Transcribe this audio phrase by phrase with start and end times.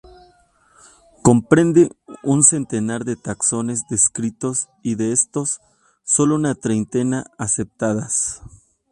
[1.21, 1.91] Comprende
[2.23, 5.61] un centenar de taxones descritos y de estos,
[6.03, 8.41] solo una treintena aceptadas.